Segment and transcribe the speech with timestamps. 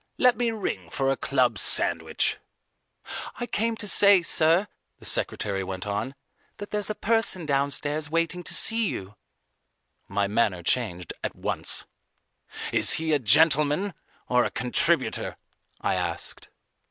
[0.17, 2.37] Let me ring for a club sandwich."
[3.35, 6.15] "I came to say, sir," the secretary went on,
[6.57, 9.13] "that there's a person downstairs waiting to see you."
[10.07, 11.85] My manner changed at once.
[12.71, 13.93] "Is he a gentleman
[14.27, 15.37] or a contributor?"
[15.81, 16.49] I asked.